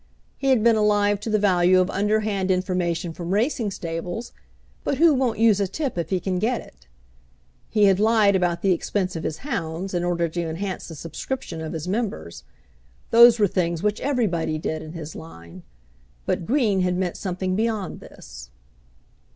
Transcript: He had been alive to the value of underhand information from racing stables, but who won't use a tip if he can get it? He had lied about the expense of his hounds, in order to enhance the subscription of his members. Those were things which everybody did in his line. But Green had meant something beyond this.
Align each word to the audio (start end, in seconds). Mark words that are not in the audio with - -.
He 0.35 0.47
had 0.49 0.63
been 0.63 0.75
alive 0.75 1.19
to 1.19 1.29
the 1.29 1.37
value 1.37 1.79
of 1.79 1.91
underhand 1.91 2.49
information 2.49 3.13
from 3.13 3.31
racing 3.35 3.69
stables, 3.69 4.31
but 4.83 4.97
who 4.97 5.13
won't 5.13 5.37
use 5.37 5.59
a 5.59 5.67
tip 5.67 5.95
if 5.95 6.09
he 6.09 6.19
can 6.19 6.39
get 6.39 6.59
it? 6.59 6.87
He 7.69 7.83
had 7.83 7.99
lied 7.99 8.35
about 8.35 8.63
the 8.63 8.71
expense 8.71 9.15
of 9.15 9.21
his 9.23 9.37
hounds, 9.45 9.93
in 9.93 10.03
order 10.03 10.27
to 10.27 10.41
enhance 10.49 10.87
the 10.87 10.95
subscription 10.95 11.61
of 11.61 11.73
his 11.73 11.87
members. 11.87 12.43
Those 13.11 13.37
were 13.37 13.45
things 13.45 13.83
which 13.83 14.01
everybody 14.01 14.57
did 14.57 14.81
in 14.81 14.93
his 14.93 15.15
line. 15.15 15.61
But 16.25 16.47
Green 16.47 16.79
had 16.81 16.97
meant 16.97 17.15
something 17.15 17.55
beyond 17.55 17.99
this. 17.99 18.49